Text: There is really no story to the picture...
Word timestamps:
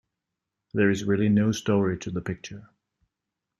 There 0.73 0.89
is 0.89 1.03
really 1.03 1.29
no 1.29 1.51
story 1.51 1.95
to 1.99 2.09
the 2.09 2.21
picture... 2.21 2.71